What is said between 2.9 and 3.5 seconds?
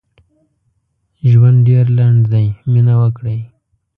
وکړئ